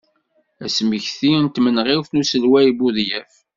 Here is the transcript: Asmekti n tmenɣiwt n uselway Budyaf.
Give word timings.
Asmekti 0.65 1.33
n 1.39 1.45
tmenɣiwt 1.47 2.09
n 2.11 2.19
uselway 2.23 2.67
Budyaf. 2.77 3.33